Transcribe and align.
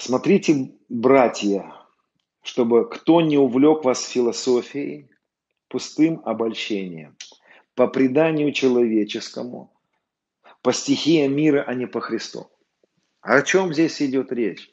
Смотрите, 0.00 0.72
братья, 0.88 1.74
чтобы 2.42 2.88
кто 2.88 3.20
не 3.20 3.36
увлек 3.36 3.84
вас 3.84 4.08
философией, 4.08 5.10
пустым 5.68 6.22
обольщением, 6.24 7.18
по 7.74 7.86
преданию 7.86 8.50
человеческому, 8.52 9.78
по 10.62 10.72
стихиям 10.72 11.36
мира, 11.36 11.64
а 11.66 11.74
не 11.74 11.86
по 11.86 12.00
Христу. 12.00 12.50
О 13.20 13.42
чем 13.42 13.74
здесь 13.74 14.00
идет 14.00 14.32
речь? 14.32 14.72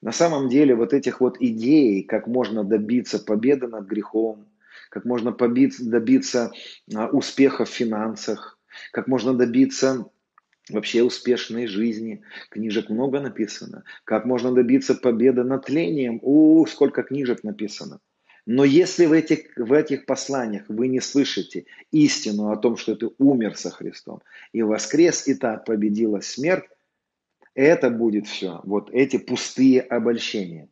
На 0.00 0.12
самом 0.12 0.48
деле 0.48 0.74
вот 0.74 0.94
этих 0.94 1.20
вот 1.20 1.36
идей, 1.40 2.02
как 2.04 2.26
можно 2.26 2.64
добиться 2.64 3.18
победы 3.18 3.68
над 3.68 3.84
грехом, 3.84 4.48
как 4.88 5.04
можно 5.04 5.30
добиться 5.30 6.52
а, 6.94 7.08
успеха 7.08 7.66
в 7.66 7.68
финансах, 7.68 8.58
как 8.92 9.08
можно 9.08 9.34
добиться 9.34 10.10
вообще 10.70 11.02
успешной 11.02 11.66
жизни. 11.66 12.22
Книжек 12.50 12.88
много 12.90 13.20
написано. 13.20 13.84
Как 14.04 14.24
можно 14.24 14.52
добиться 14.52 14.94
победы 14.94 15.44
над 15.44 15.66
тлением. 15.66 16.18
У, 16.22 16.66
сколько 16.66 17.02
книжек 17.02 17.44
написано. 17.44 18.00
Но 18.46 18.64
если 18.64 19.04
в 19.04 19.12
этих, 19.12 19.56
в 19.56 19.74
этих 19.74 20.06
посланиях 20.06 20.64
вы 20.68 20.88
не 20.88 21.00
слышите 21.00 21.66
истину 21.92 22.50
о 22.50 22.56
том, 22.56 22.78
что 22.78 22.96
ты 22.96 23.10
умер 23.18 23.56
со 23.56 23.70
Христом 23.70 24.22
и 24.52 24.62
воскрес, 24.62 25.28
и 25.28 25.34
так 25.34 25.66
победила 25.66 26.20
смерть, 26.20 26.64
это 27.54 27.90
будет 27.90 28.26
все. 28.26 28.60
Вот 28.64 28.88
эти 28.90 29.18
пустые 29.18 29.82
обольщения. 29.82 30.70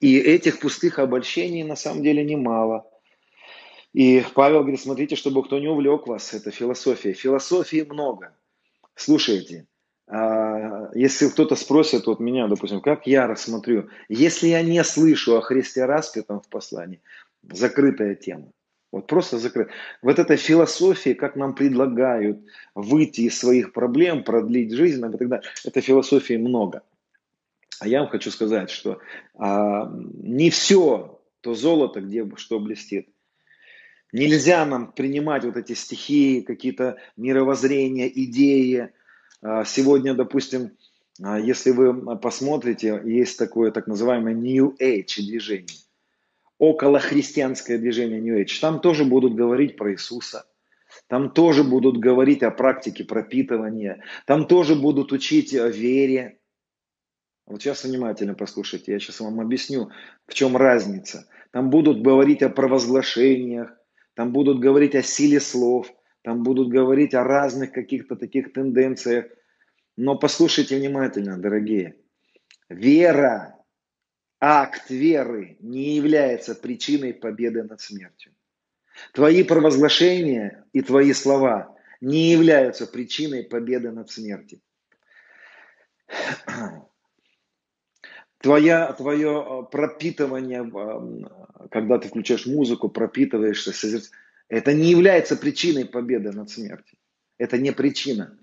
И 0.00 0.16
этих 0.16 0.60
пустых 0.60 0.98
обольщений 0.98 1.62
на 1.62 1.76
самом 1.76 2.02
деле 2.02 2.24
немало. 2.24 2.90
И 3.92 4.24
Павел 4.34 4.60
говорит, 4.60 4.80
смотрите, 4.80 5.14
чтобы 5.16 5.44
кто 5.44 5.58
не 5.58 5.68
увлек 5.68 6.06
вас, 6.06 6.32
это 6.32 6.50
философия. 6.50 7.12
Философии 7.12 7.86
много. 7.86 8.32
Слушайте, 8.94 9.66
а, 10.06 10.90
если 10.94 11.28
кто-то 11.28 11.56
спросит 11.56 12.06
вот 12.06 12.20
меня, 12.20 12.48
допустим, 12.48 12.80
как 12.80 13.06
я 13.06 13.26
рассмотрю, 13.26 13.88
если 14.08 14.48
я 14.48 14.62
не 14.62 14.82
слышу 14.82 15.36
о 15.36 15.40
Христе 15.40 15.84
распятом 15.84 16.40
в 16.40 16.48
послании, 16.48 17.00
закрытая 17.42 18.14
тема. 18.14 18.50
Вот 18.92 19.06
просто 19.06 19.38
закрыт. 19.38 19.68
Вот 20.02 20.18
этой 20.18 20.36
философии, 20.36 21.14
как 21.14 21.36
нам 21.36 21.54
предлагают 21.54 22.40
выйти 22.74 23.22
из 23.22 23.38
своих 23.38 23.72
проблем, 23.72 24.24
продлить 24.24 24.72
жизнь, 24.72 24.98
и 24.98 25.16
так 25.16 25.28
далее, 25.28 25.48
этой 25.64 25.80
философии 25.80 26.34
много. 26.34 26.82
А 27.78 27.86
я 27.86 28.00
вам 28.00 28.08
хочу 28.08 28.30
сказать, 28.30 28.68
что 28.68 28.98
а, 29.34 29.90
не 29.92 30.50
все 30.50 31.20
то 31.40 31.54
золото, 31.54 32.00
где 32.00 32.28
что 32.36 32.58
блестит. 32.58 33.08
Нельзя 34.12 34.64
нам 34.66 34.92
принимать 34.92 35.44
вот 35.44 35.56
эти 35.56 35.72
стихии, 35.72 36.40
какие-то 36.40 36.96
мировоззрения, 37.16 38.08
идеи. 38.08 38.90
А, 39.42 39.64
сегодня, 39.64 40.14
допустим, 40.14 40.72
а, 41.22 41.38
если 41.38 41.70
вы 41.70 42.18
посмотрите, 42.18 43.00
есть 43.04 43.38
такое 43.38 43.70
так 43.70 43.86
называемое 43.86 44.34
New 44.34 44.74
Age 44.80 45.16
движение 45.18 45.76
околохристианское 46.60 47.78
движение 47.78 48.20
New 48.20 48.38
Age, 48.38 48.60
там 48.60 48.80
тоже 48.80 49.04
будут 49.04 49.34
говорить 49.34 49.76
про 49.76 49.92
Иисуса, 49.92 50.46
там 51.08 51.30
тоже 51.30 51.64
будут 51.64 51.96
говорить 51.96 52.42
о 52.42 52.50
практике 52.50 53.02
пропитывания, 53.02 54.04
там 54.26 54.46
тоже 54.46 54.76
будут 54.76 55.10
учить 55.10 55.54
о 55.54 55.68
вере. 55.68 56.38
Вот 57.46 57.62
сейчас 57.62 57.84
внимательно 57.84 58.34
послушайте, 58.34 58.92
я 58.92 58.98
сейчас 59.00 59.20
вам 59.20 59.40
объясню, 59.40 59.90
в 60.26 60.34
чем 60.34 60.56
разница. 60.56 61.26
Там 61.50 61.70
будут 61.70 62.02
говорить 62.02 62.42
о 62.42 62.50
провозглашениях, 62.50 63.74
там 64.14 64.32
будут 64.32 64.60
говорить 64.60 64.94
о 64.94 65.02
силе 65.02 65.40
слов, 65.40 65.92
там 66.22 66.42
будут 66.42 66.68
говорить 66.68 67.14
о 67.14 67.24
разных 67.24 67.72
каких-то 67.72 68.16
таких 68.16 68.52
тенденциях. 68.52 69.26
Но 69.96 70.18
послушайте 70.18 70.76
внимательно, 70.76 71.38
дорогие. 71.38 71.96
Вера 72.68 73.56
акт 74.40 74.90
веры 74.90 75.56
не 75.60 75.96
является 75.96 76.54
причиной 76.54 77.14
победы 77.14 77.62
над 77.62 77.80
смертью. 77.80 78.32
Твои 79.12 79.42
провозглашения 79.42 80.64
и 80.72 80.82
твои 80.82 81.12
слова 81.12 81.76
не 82.00 82.32
являются 82.32 82.86
причиной 82.86 83.44
победы 83.44 83.90
над 83.90 84.10
смертью. 84.10 84.60
Твоя, 88.40 88.92
твое 88.94 89.44
э, 89.46 89.62
пропитывание, 89.70 90.64
э, 90.64 91.68
когда 91.70 91.98
ты 91.98 92.08
включаешь 92.08 92.46
музыку, 92.46 92.88
пропитываешься, 92.88 93.72
это 94.48 94.72
не 94.72 94.90
является 94.90 95.36
причиной 95.36 95.84
победы 95.84 96.32
над 96.32 96.50
смертью. 96.50 96.96
Это 97.38 97.58
не 97.58 97.70
причина. 97.70 98.38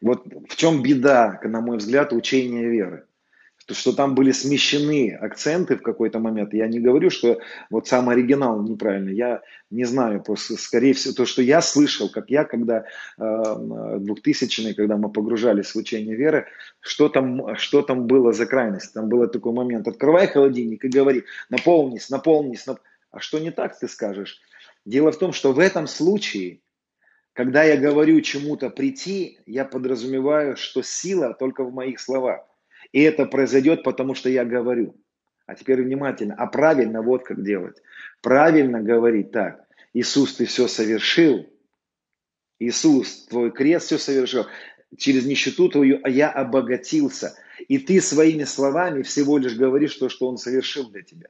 Вот 0.00 0.26
в 0.48 0.56
чем 0.56 0.82
беда, 0.82 1.38
на 1.44 1.60
мой 1.60 1.76
взгляд, 1.76 2.12
учения 2.12 2.66
веры 2.66 3.06
что 3.74 3.92
там 3.92 4.14
были 4.14 4.32
смещены 4.32 5.16
акценты 5.20 5.76
в 5.76 5.82
какой-то 5.82 6.18
момент. 6.18 6.54
Я 6.54 6.68
не 6.68 6.80
говорю, 6.80 7.10
что 7.10 7.40
вот 7.70 7.88
сам 7.88 8.08
оригинал 8.08 8.62
неправильно. 8.62 9.10
Я 9.10 9.42
не 9.70 9.84
знаю, 9.84 10.22
просто, 10.22 10.56
скорее 10.56 10.94
всего, 10.94 11.14
то, 11.14 11.26
что 11.26 11.42
я 11.42 11.60
слышал, 11.60 12.08
как 12.08 12.30
я, 12.30 12.44
когда 12.44 12.84
э, 13.18 13.22
2000-е, 13.22 14.74
когда 14.74 14.96
мы 14.96 15.10
погружались 15.10 15.74
в 15.74 15.76
учение 15.76 16.16
веры, 16.16 16.46
что 16.80 17.08
там, 17.08 17.56
что 17.56 17.82
там 17.82 18.06
было 18.06 18.32
за 18.32 18.46
крайность. 18.46 18.92
Там 18.94 19.08
был 19.08 19.26
такой 19.28 19.52
момент. 19.52 19.88
Открывай 19.88 20.26
холодильник 20.26 20.84
и 20.84 20.88
говори, 20.88 21.24
наполнись, 21.48 22.10
наполнись. 22.10 22.66
Нап... 22.66 22.80
А 23.10 23.20
что 23.20 23.38
не 23.38 23.50
так, 23.50 23.78
ты 23.78 23.88
скажешь? 23.88 24.40
Дело 24.84 25.12
в 25.12 25.18
том, 25.18 25.32
что 25.32 25.52
в 25.52 25.58
этом 25.58 25.86
случае 25.86 26.60
когда 27.32 27.62
я 27.62 27.76
говорю 27.76 28.20
чему-то 28.20 28.70
прийти, 28.70 29.38
я 29.46 29.64
подразумеваю, 29.64 30.56
что 30.56 30.82
сила 30.82 31.32
только 31.32 31.64
в 31.64 31.72
моих 31.72 32.00
словах. 32.00 32.40
И 32.92 33.00
это 33.02 33.26
произойдет, 33.26 33.82
потому 33.82 34.14
что 34.14 34.28
я 34.28 34.44
говорю. 34.44 34.96
А 35.46 35.54
теперь 35.54 35.82
внимательно. 35.82 36.34
А 36.34 36.46
правильно 36.46 37.02
вот 37.02 37.24
как 37.24 37.42
делать. 37.42 37.82
Правильно 38.22 38.80
говорить 38.80 39.32
так. 39.32 39.66
Иисус, 39.92 40.34
ты 40.34 40.46
все 40.46 40.68
совершил. 40.68 41.46
Иисус, 42.58 43.26
твой 43.26 43.50
крест 43.50 43.86
все 43.86 43.98
совершил. 43.98 44.46
Через 44.96 45.24
нищету 45.26 45.68
твою 45.68 46.00
я 46.06 46.30
обогатился. 46.30 47.36
И 47.68 47.78
ты 47.78 48.00
своими 48.00 48.44
словами 48.44 49.02
всего 49.02 49.38
лишь 49.38 49.56
говоришь 49.56 49.94
то, 49.94 50.08
что 50.08 50.28
Он 50.28 50.36
совершил 50.36 50.90
для 50.90 51.02
тебя. 51.02 51.28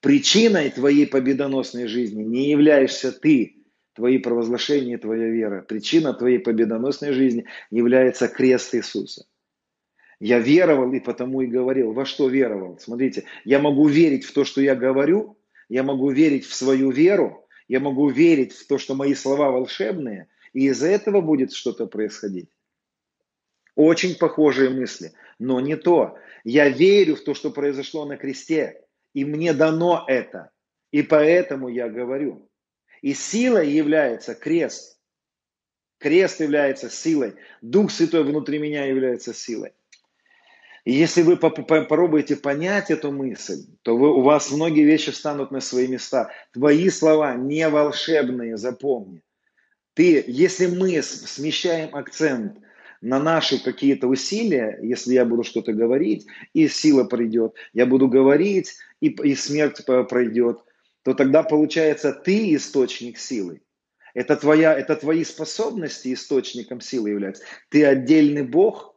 Причиной 0.00 0.70
твоей 0.70 1.06
победоносной 1.06 1.86
жизни 1.86 2.22
не 2.22 2.50
являешься 2.50 3.12
ты, 3.12 3.56
твои 3.94 4.18
провозглашения, 4.18 4.96
твоя 4.96 5.28
вера. 5.28 5.62
Причина 5.62 6.14
твоей 6.14 6.38
победоносной 6.38 7.12
жизни 7.12 7.44
является 7.70 8.28
крест 8.28 8.74
Иисуса. 8.74 9.26
Я 10.20 10.38
веровал 10.38 10.92
и 10.92 11.00
потому 11.00 11.40
и 11.40 11.46
говорил. 11.46 11.92
Во 11.92 12.04
что 12.04 12.28
веровал? 12.28 12.78
Смотрите, 12.78 13.24
я 13.44 13.58
могу 13.58 13.88
верить 13.88 14.24
в 14.24 14.32
то, 14.32 14.44
что 14.44 14.60
я 14.60 14.76
говорю, 14.76 15.38
я 15.70 15.82
могу 15.82 16.10
верить 16.10 16.44
в 16.44 16.54
свою 16.54 16.90
веру, 16.90 17.48
я 17.68 17.80
могу 17.80 18.10
верить 18.10 18.52
в 18.52 18.66
то, 18.66 18.76
что 18.76 18.94
мои 18.94 19.14
слова 19.14 19.50
волшебные, 19.50 20.28
и 20.52 20.66
из-за 20.66 20.88
этого 20.88 21.22
будет 21.22 21.54
что-то 21.54 21.86
происходить. 21.86 22.50
Очень 23.76 24.14
похожие 24.14 24.68
мысли, 24.68 25.12
но 25.38 25.58
не 25.60 25.76
то. 25.76 26.18
Я 26.44 26.68
верю 26.68 27.16
в 27.16 27.22
то, 27.22 27.32
что 27.32 27.50
произошло 27.50 28.04
на 28.04 28.18
кресте, 28.18 28.84
и 29.14 29.24
мне 29.24 29.54
дано 29.54 30.04
это, 30.06 30.50
и 30.90 31.02
поэтому 31.02 31.68
я 31.68 31.88
говорю. 31.88 32.46
И 33.00 33.14
силой 33.14 33.70
является 33.70 34.34
крест. 34.34 35.00
Крест 35.98 36.40
является 36.40 36.90
силой. 36.90 37.36
Дух 37.62 37.90
Святой 37.90 38.24
внутри 38.24 38.58
меня 38.58 38.84
является 38.84 39.32
силой. 39.32 39.72
И 40.90 40.92
если 40.92 41.22
вы 41.22 41.36
попробуете 41.36 42.34
понять 42.34 42.90
эту 42.90 43.12
мысль, 43.12 43.60
то 43.82 43.96
вы, 43.96 44.12
у 44.12 44.22
вас 44.22 44.50
многие 44.50 44.82
вещи 44.82 45.12
встанут 45.12 45.52
на 45.52 45.60
свои 45.60 45.86
места. 45.86 46.32
Твои 46.52 46.90
слова 46.90 47.36
не 47.36 47.68
волшебные, 47.68 48.56
запомни. 48.56 49.22
Ты, 49.94 50.24
если 50.26 50.66
мы 50.66 51.00
смещаем 51.00 51.94
акцент 51.94 52.58
на 53.00 53.20
наши 53.20 53.62
какие-то 53.62 54.08
усилия, 54.08 54.80
если 54.82 55.14
я 55.14 55.24
буду 55.24 55.44
что-то 55.44 55.72
говорить, 55.72 56.26
и 56.54 56.66
сила 56.66 57.04
придет, 57.04 57.54
я 57.72 57.86
буду 57.86 58.08
говорить, 58.08 58.74
и, 59.00 59.10
и 59.10 59.36
смерть 59.36 59.84
пройдет, 59.84 60.58
то 61.04 61.14
тогда 61.14 61.44
получается 61.44 62.12
ты 62.12 62.52
источник 62.56 63.16
силы. 63.16 63.60
Это, 64.12 64.34
твоя, 64.34 64.76
это 64.76 64.96
твои 64.96 65.22
способности 65.22 66.12
источником 66.12 66.80
силы 66.80 67.10
являются. 67.10 67.44
Ты 67.68 67.84
отдельный 67.84 68.42
Бог, 68.42 68.89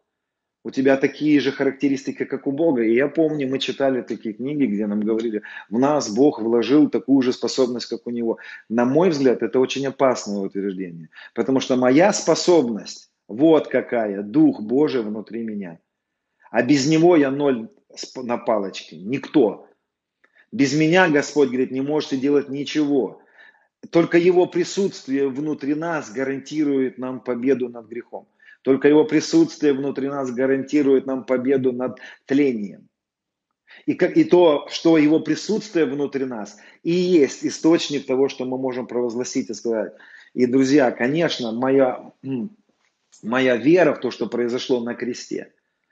у 0.64 0.72
тебя 0.72 0.96
такие 0.98 1.40
же 1.40 1.52
характеристики, 1.52 2.24
как 2.24 2.48
у 2.48 2.52
Бога. 2.52 2.84
И 2.84 2.94
я 2.94 3.08
помню, 3.08 3.50
мы 3.50 3.60
читали 3.60 4.02
такие 4.02 4.34
книги, 4.34 4.66
где 4.66 4.88
нам 4.88 5.02
говорили, 5.02 5.42
в 5.70 5.78
нас 5.78 6.10
Бог 6.10 6.42
вложил 6.42 6.90
такую 6.90 7.22
же 7.22 7.34
способность, 7.34 7.88
как 7.88 8.08
у 8.08 8.12
Него. 8.12 8.38
На 8.70 8.86
мой 8.86 9.10
взгляд, 9.10 9.44
это 9.44 9.60
очень 9.60 9.86
опасное 9.86 10.40
утверждение. 10.40 11.10
Потому 11.34 11.60
что 11.60 11.76
моя 11.76 12.14
способность, 12.14 13.12
вот 13.28 13.68
какая, 13.68 14.22
Дух 14.22 14.62
Божий 14.62 15.02
внутри 15.02 15.44
меня. 15.44 15.80
А 16.50 16.64
без 16.64 16.88
Него 16.88 17.18
я 17.18 17.30
ноль 17.30 17.68
на 18.16 18.38
палочке, 18.38 18.98
никто. 18.98 19.68
Без 20.52 20.74
меня, 20.78 21.10
Господь 21.10 21.50
говорит, 21.50 21.72
не 21.72 21.82
можете 21.82 22.16
делать 22.18 22.48
ничего. 22.48 23.22
Только 23.90 24.18
Его 24.18 24.46
присутствие 24.46 25.28
внутри 25.28 25.76
нас 25.76 26.10
гарантирует 26.10 26.98
нам 26.98 27.20
победу 27.20 27.68
над 27.68 27.88
грехом. 27.88 28.28
Только 28.64 28.88
Его 28.88 29.04
присутствие 29.06 29.74
внутри 29.74 30.08
нас 30.08 30.32
гарантирует 30.32 31.06
нам 31.06 31.26
победу 31.26 31.72
над 31.72 32.00
тлением. 32.26 32.90
И, 33.86 33.94
как, 33.94 34.18
и 34.18 34.24
то, 34.24 34.68
что 34.70 34.98
его 34.98 35.20
присутствие 35.20 35.86
внутри 35.86 36.26
нас, 36.26 36.58
и 36.84 36.92
есть 36.92 37.44
источник 37.44 38.06
того, 38.06 38.30
что 38.30 38.46
мы 38.46 38.58
можем 38.58 38.88
провозгласить 38.88 39.50
и 39.50 39.54
сказать. 39.54 39.94
И, 40.34 40.46
друзья, 40.46 40.92
конечно, 40.92 41.52
моя, 41.52 42.12
моя 43.24 43.56
вера 43.58 43.94
в 43.94 44.00
то, 44.00 44.12
что 44.12 44.28
произошло 44.28 44.80
на 44.80 44.96
кресте, 44.96 45.52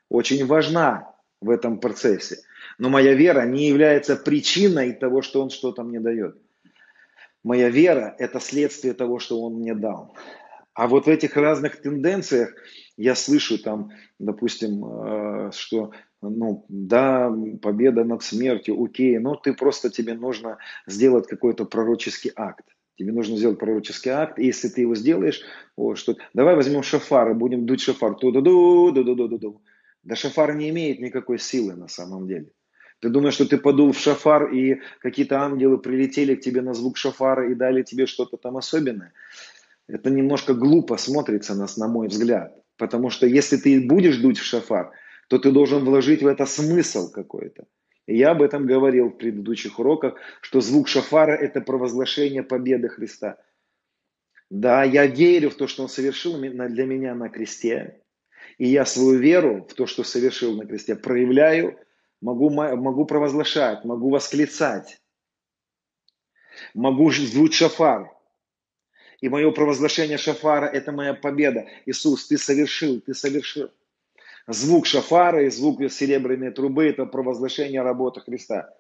очень 0.10 0.46
важна 0.46 1.14
в 1.42 1.50
этом 1.50 1.80
процессе. 1.80 2.38
Но 2.78 2.90
моя 2.90 3.14
вера 3.14 3.46
не 3.46 3.68
является 3.68 4.16
причиной 4.16 4.94
того, 4.94 5.22
что 5.22 5.42
он 5.42 5.50
что-то 5.50 5.84
мне 5.84 6.00
дает. 6.00 6.38
Моя 7.44 7.70
вера– 7.70 8.16
это 8.20 8.40
следствие 8.40 8.94
того, 8.94 9.20
что 9.20 9.42
он 9.42 9.56
мне 9.56 9.74
дал. 9.74 10.16
А 10.82 10.88
вот 10.88 11.06
в 11.06 11.10
этих 11.10 11.38
разных 11.38 11.80
тенденциях 11.80 12.56
я 12.98 13.14
слышу 13.14 13.62
там, 13.62 13.92
допустим, 14.18 14.84
э, 14.84 15.52
что 15.54 15.92
ну, 16.24 16.66
да, 16.70 17.32
победа 17.62 18.04
над 18.04 18.24
смертью, 18.24 18.84
окей, 18.84 19.20
но 19.20 19.36
ты 19.36 19.54
просто, 19.54 19.92
тебе 19.92 20.16
нужно 20.16 20.58
сделать 20.88 21.28
какой-то 21.28 21.66
пророческий 21.66 22.32
акт. 22.36 22.66
Тебе 22.96 23.12
нужно 23.12 23.38
сделать 23.38 23.60
пророческий 23.60 24.10
акт, 24.10 24.40
и 24.40 24.48
если 24.48 24.70
ты 24.70 24.82
его 24.82 24.96
сделаешь, 24.96 25.42
вот, 25.78 26.00
что, 26.00 26.16
давай 26.34 26.56
возьмем 26.56 26.82
шафар 26.82 27.30
и 27.30 27.36
будем 27.36 27.68
дуть 27.68 27.82
шафар, 27.82 28.16
ту 28.16 28.32
ду 28.32 28.42
ду 28.42 28.92
ду 28.92 29.04
ду 29.04 29.16
ду 29.16 29.28
ду 29.28 29.38
ду 29.38 29.62
Да 30.02 30.16
шафар 30.16 30.56
не 30.56 30.70
имеет 30.70 31.00
никакой 31.00 31.38
силы 31.38 31.76
на 31.76 31.90
самом 31.90 32.28
деле. 32.28 32.50
Ты 33.02 33.10
думаешь, 33.10 33.34
что 33.34 33.48
ты 33.48 33.58
подул 33.58 33.92
в 33.92 34.00
шафар, 34.00 34.52
и 34.52 34.80
какие-то 35.00 35.40
ангелы 35.42 35.80
прилетели 35.80 36.36
к 36.36 36.42
тебе 36.42 36.62
на 36.62 36.74
звук 36.74 36.98
шафара 36.98 37.52
и 37.52 37.56
дали 37.56 37.84
тебе 37.84 38.08
что-то 38.08 38.38
там 38.38 38.58
особенное? 38.58 39.12
Это 39.92 40.10
немножко 40.10 40.54
глупо 40.54 40.96
смотрится, 40.96 41.54
нас, 41.54 41.76
на 41.76 41.88
мой 41.88 42.08
взгляд. 42.08 42.56
Потому 42.78 43.10
что 43.10 43.28
если 43.28 43.58
ты 43.58 43.86
будешь 43.86 44.18
дуть 44.18 44.40
в 44.40 44.44
шафар, 44.44 44.92
то 45.28 45.38
ты 45.38 45.52
должен 45.52 45.84
вложить 45.84 46.24
в 46.24 46.28
это 46.28 46.46
смысл 46.46 47.12
какой-то. 47.12 47.66
Я 48.08 48.32
об 48.32 48.42
этом 48.42 48.66
говорил 48.66 49.10
в 49.10 49.18
предыдущих 49.18 49.80
уроках, 49.80 50.16
что 50.42 50.62
звук 50.62 50.88
шафара– 50.88 51.32
это 51.42 51.60
провозглашение 51.62 52.42
победы 52.42 52.88
Христа. 52.88 53.38
Да, 54.50 54.84
я 54.84 55.06
верю 55.06 55.50
в 55.50 55.56
то, 55.56 55.68
что 55.68 55.84
Он 55.84 55.90
совершил 55.90 56.38
для 56.38 56.86
меня 56.86 57.14
на 57.14 57.30
кресте, 57.30 58.02
и 58.58 58.68
я 58.68 58.86
свою 58.86 59.20
веру 59.20 59.68
в 59.70 59.74
то, 59.74 59.88
что 59.88 60.04
совершил 60.04 60.56
на 60.56 60.66
кресте, 60.66 60.96
проявляю, 60.96 61.78
могу, 62.22 62.50
могу 62.50 63.06
провозглашать, 63.06 63.84
могу 63.84 64.10
восклицать, 64.10 65.02
могу 66.74 67.12
звуть 67.12 67.54
шафар. 67.54 68.21
И 69.22 69.30
мое 69.30 69.52
провозглашение 69.52 70.18
шафара– 70.18 70.66
это 70.74 70.92
моя 70.92 71.14
победа. 71.14 71.68
Иисус, 71.86 72.28
Ты 72.28 72.38
совершил, 72.38 73.00
Ты 73.02 73.14
совершил. 73.14 73.70
Звук 74.48 74.88
шафара 74.88 75.46
и 75.46 75.50
звук 75.50 75.80
серебряной 75.92 76.52
трубы– 76.52 76.86
это 76.88 77.06
провозглашение 77.06 77.84
работы 77.84 78.22
Христа. 78.22 78.74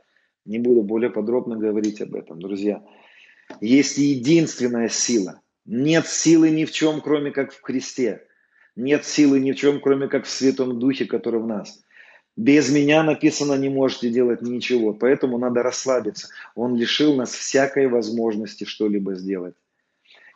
Не 0.46 0.58
буду 0.58 0.82
более 0.82 1.12
подробно 1.12 1.56
говорить 1.56 2.02
об 2.02 2.16
этом, 2.16 2.42
друзья. 2.42 2.84
Есть 3.62 3.98
единственная 3.98 4.90
сила. 4.90 5.42
Нет 5.66 6.08
силы 6.08 6.50
ни 6.50 6.66
в 6.66 6.72
чем, 6.72 7.02
кроме 7.02 7.30
как 7.30 7.54
в 7.54 7.62
Христе. 7.62 8.26
Нет 8.76 9.06
силы 9.06 9.40
ни 9.40 9.52
в 9.52 9.56
чем, 9.56 9.80
кроме 9.80 10.08
как 10.08 10.26
в 10.26 10.30
Святом 10.30 10.80
Духе, 10.80 11.06
который 11.06 11.40
в 11.40 11.46
нас. 11.46 11.84
Без 12.36 12.72
меня 12.72 13.04
написано, 13.04 13.54
не 13.54 13.70
можете 13.70 14.10
делать 14.10 14.42
ничего. 14.42 14.94
Поэтому 14.94 15.38
надо 15.38 15.62
расслабиться. 15.62 16.30
Он 16.56 16.76
лишил 16.76 17.16
нас 17.16 17.32
всякой 17.32 17.88
возможности 17.88 18.64
что-либо 18.64 19.14
сделать. 19.14 19.54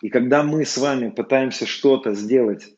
И 0.02 0.10
когда 0.10 0.44
мы 0.44 0.66
с 0.66 0.78
вами 0.78 1.10
пытаемся 1.10 1.66
что-то 1.66 2.14
сделать 2.14 2.76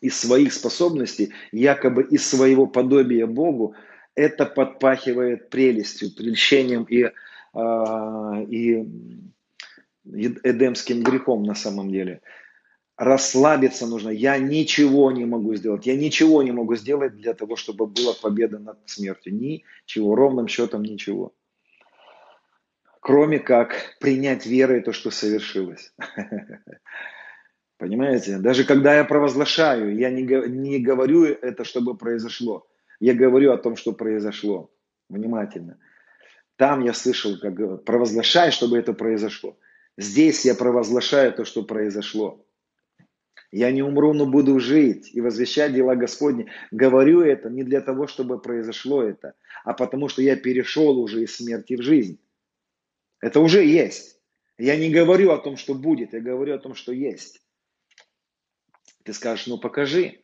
из 0.00 0.18
своих 0.18 0.52
способностей, 0.52 1.32
якобы 1.52 2.02
из 2.02 2.26
своего 2.26 2.66
подобия 2.66 3.26
Богу, 3.26 3.74
это 4.14 4.46
подпахивает 4.46 5.48
прелестью, 5.50 6.14
прельщением 6.14 6.84
и, 6.84 7.10
э, 7.54 8.44
и 8.48 8.86
эдемским 10.04 11.02
грехом 11.02 11.44
на 11.44 11.54
самом 11.54 11.90
деле. 11.90 12.20
Расслабиться 12.96 13.86
нужно. 13.86 14.10
Я 14.10 14.38
ничего 14.38 15.10
не 15.12 15.24
могу 15.24 15.54
сделать. 15.54 15.86
Я 15.86 15.96
ничего 15.96 16.42
не 16.42 16.52
могу 16.52 16.76
сделать 16.76 17.16
для 17.16 17.34
того, 17.34 17.56
чтобы 17.56 17.86
была 17.86 18.12
победа 18.20 18.58
над 18.58 18.78
смертью. 18.86 19.34
Ничего, 19.34 20.14
ровным 20.14 20.46
счетом 20.46 20.82
ничего. 20.82 21.32
Кроме 23.02 23.40
как 23.40 23.96
принять 23.98 24.46
верой 24.46 24.80
то, 24.80 24.92
что 24.92 25.10
совершилось. 25.10 25.92
Понимаете? 27.76 28.38
Даже 28.38 28.62
когда 28.62 28.94
я 28.94 29.02
провозглашаю, 29.02 29.96
я 29.96 30.08
не, 30.08 30.22
не 30.22 30.78
говорю 30.78 31.24
это, 31.24 31.64
чтобы 31.64 31.96
произошло. 31.96 32.64
Я 33.00 33.14
говорю 33.14 33.50
о 33.50 33.58
том, 33.58 33.74
что 33.74 33.92
произошло. 33.92 34.70
Внимательно. 35.08 35.80
Там 36.54 36.84
я 36.84 36.94
слышал, 36.94 37.36
как 37.40 37.84
провозглашай, 37.84 38.52
чтобы 38.52 38.78
это 38.78 38.92
произошло. 38.92 39.58
Здесь 39.98 40.44
я 40.44 40.54
провозглашаю 40.54 41.32
то, 41.32 41.44
что 41.44 41.64
произошло. 41.64 42.46
Я 43.50 43.72
не 43.72 43.82
умру, 43.82 44.14
но 44.14 44.26
буду 44.26 44.60
жить 44.60 45.10
и 45.12 45.20
возвещать 45.20 45.74
дела 45.74 45.96
Господни. 45.96 46.46
Говорю 46.70 47.22
это 47.22 47.50
не 47.50 47.64
для 47.64 47.80
того, 47.80 48.06
чтобы 48.06 48.40
произошло 48.40 49.02
это, 49.02 49.34
а 49.64 49.74
потому 49.74 50.08
что 50.08 50.22
я 50.22 50.36
перешел 50.36 51.00
уже 51.00 51.24
из 51.24 51.34
смерти 51.34 51.74
в 51.74 51.82
жизнь. 51.82 52.20
Это 53.22 53.40
уже 53.40 53.64
есть. 53.64 54.18
Я 54.58 54.76
не 54.76 54.90
говорю 54.90 55.30
о 55.30 55.38
том, 55.38 55.56
что 55.56 55.74
будет, 55.74 56.12
я 56.12 56.20
говорю 56.20 56.54
о 56.54 56.58
том, 56.58 56.74
что 56.74 56.92
есть. 56.92 57.40
Ты 59.04 59.14
скажешь, 59.14 59.46
ну 59.46 59.58
покажи. 59.58 60.18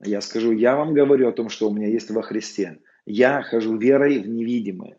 Я 0.00 0.20
скажу, 0.20 0.52
я 0.52 0.76
вам 0.76 0.94
говорю 0.94 1.28
о 1.28 1.32
том, 1.32 1.48
что 1.48 1.68
у 1.68 1.74
меня 1.74 1.88
есть 1.88 2.10
во 2.10 2.22
Христе. 2.22 2.78
Я 3.04 3.42
хожу 3.42 3.76
верой 3.76 4.18
в 4.18 4.28
невидимое. 4.28 4.98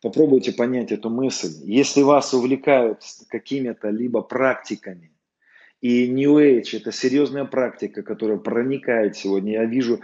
Попробуйте 0.00 0.52
понять 0.52 0.92
эту 0.92 1.10
мысль. 1.10 1.52
Если 1.64 2.02
вас 2.02 2.32
увлекают 2.34 3.02
какими-то 3.28 3.90
либо 3.90 4.22
практиками, 4.22 5.12
и 5.80 6.08
New 6.08 6.38
Age 6.38 6.76
это 6.78 6.92
серьезная 6.92 7.44
практика, 7.44 8.02
которая 8.02 8.38
проникает 8.38 9.16
сегодня. 9.16 9.54
Я 9.54 9.64
вижу, 9.64 10.00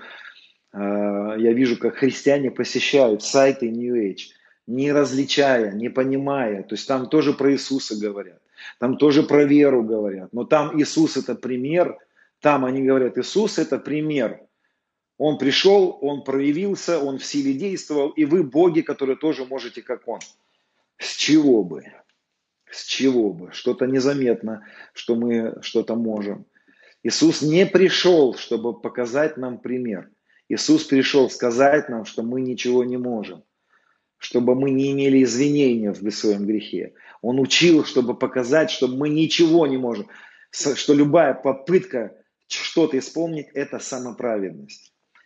э, 0.73 0.77
я 0.79 1.53
вижу, 1.53 1.79
как 1.79 1.97
христиане 1.97 2.51
посещают 2.51 3.23
сайты 3.23 3.71
New 3.71 3.95
Age, 3.95 4.33
не 4.67 4.93
различая, 4.93 5.73
не 5.73 5.89
понимая. 5.89 6.63
То 6.63 6.75
есть 6.75 6.89
там 6.89 7.09
тоже 7.09 7.33
про 7.33 7.53
Иисуса 7.53 7.99
говорят, 7.99 8.41
там 8.79 8.97
тоже 8.97 9.23
про 9.23 9.45
веру 9.45 9.83
говорят. 9.83 10.33
Но 10.33 10.45
там 10.45 10.79
Иисус 10.81 11.17
это 11.17 11.35
пример– 11.35 11.99
там 12.43 12.65
они 12.65 12.83
говорят, 12.83 13.17
Иисус 13.17 13.59
это 13.59 13.79
пример. 13.79 14.41
Он 15.17 15.39
пришел, 15.39 15.97
он 16.03 16.25
проявился, 16.25 16.99
он 16.99 17.19
в 17.19 17.25
силе 17.25 17.55
действовал, 17.55 18.11
и 18.11 18.25
вы 18.25 18.43
боги, 18.43 18.81
которые 18.81 19.17
тоже 19.17 19.45
можете, 19.45 19.81
как 19.81 20.09
он. 20.09 20.19
С 20.99 21.15
чего 21.15 21.63
бы? 21.63 21.85
С 22.69 22.85
чего 22.85 23.33
бы? 23.33 23.53
Что-то 23.53 23.87
незаметно, 23.87 24.67
что 24.93 25.15
мы 25.15 25.57
что-то 25.63 25.95
можем. 25.95 26.45
Иисус 27.05 27.43
не 27.43 27.65
пришел, 27.65 28.35
чтобы 28.35 28.79
показать 28.79 29.37
нам 29.37 29.59
пример. 29.59 30.11
Иисус 30.49 30.83
пришел 30.85 31.31
сказать 31.31 31.89
нам, 31.89 32.05
что 32.05 32.25
мы 32.25 32.41
ничего 32.41 32.83
не 32.83 32.97
можем, 32.97 33.45
чтобы 34.23 34.55
мы 34.55 34.71
не 34.71 34.93
имели 34.93 35.25
извинения 35.25 35.91
в 35.91 36.11
своем 36.13 36.47
грехе. 36.47 36.95
Он 37.23 37.41
учил, 37.41 37.85
чтобы 37.85 38.17
показать, 38.17 38.71
что 38.71 38.87
мы 38.87 39.09
ничего 39.09 39.67
не 39.67 39.77
можем, 39.77 40.09
что 40.53 40.95
любая 40.95 41.35
попытка 41.35 42.17
что-то 42.47 42.99
исполнить, 42.99 43.49
это 43.53 43.81
самоправедность. 43.81 44.92